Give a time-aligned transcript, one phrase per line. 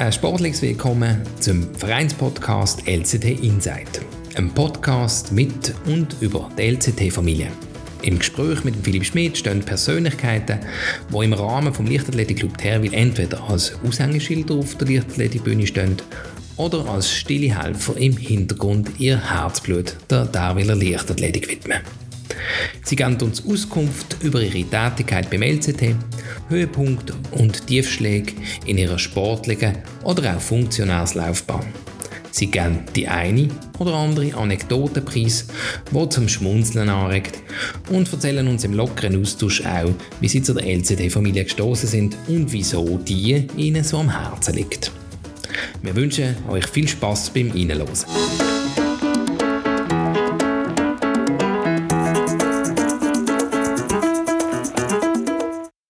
[0.00, 4.00] ein sportliches Willkommen zum Vereinspodcast LCT Insight.
[4.34, 7.48] Ein Podcast mit und über die LCT-Familie.
[8.00, 10.60] Im Gespräch mit Philipp Schmidt stehen Persönlichkeiten,
[11.12, 15.96] die im Rahmen des Leichtathletikclub Terwil entweder als Aushängeschilder auf der Leichtathletikbühne stehen
[16.56, 21.80] oder als stille Helfer im Hintergrund ihr Herzblut der Terwiler Leichtathletik widmen.
[22.84, 25.94] Sie geben uns Auskunft über ihre Tätigkeit beim LCT,
[26.48, 28.32] Höhepunkte und Tiefschläge
[28.66, 31.66] in ihrer sportlichen oder auch Funktionärslaufbahn.
[32.32, 33.48] Sie geben die eine
[33.78, 35.46] oder andere Anekdotenpreis,
[35.90, 37.40] die zum Schmunzeln anregt
[37.90, 42.52] und erzählen uns im lockeren Austausch auch, wie sie zu der LCD-Familie gestoßen sind und
[42.52, 44.92] wieso die ihnen so am Herzen liegt.
[45.82, 47.88] Wir wünschen euch viel Spaß beim Reinhören.